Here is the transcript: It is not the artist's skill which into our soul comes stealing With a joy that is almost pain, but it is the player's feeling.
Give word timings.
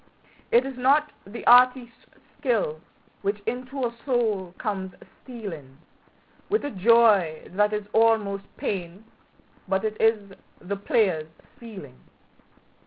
It 0.51 0.65
is 0.65 0.75
not 0.79 1.11
the 1.27 1.45
artist's 1.45 2.07
skill 2.39 2.81
which 3.21 3.39
into 3.45 3.83
our 3.83 3.93
soul 4.03 4.51
comes 4.57 4.93
stealing 5.21 5.77
With 6.49 6.65
a 6.65 6.71
joy 6.71 7.43
that 7.51 7.71
is 7.71 7.85
almost 7.93 8.45
pain, 8.57 9.05
but 9.67 9.85
it 9.85 9.97
is 10.01 10.33
the 10.59 10.75
player's 10.77 11.27
feeling. 11.59 11.99